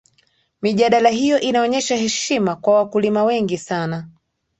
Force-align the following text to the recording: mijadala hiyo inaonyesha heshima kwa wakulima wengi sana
mijadala 0.61 1.09
hiyo 1.09 1.39
inaonyesha 1.39 1.95
heshima 1.95 2.55
kwa 2.55 2.75
wakulima 2.75 3.23
wengi 3.23 3.57
sana 3.57 4.07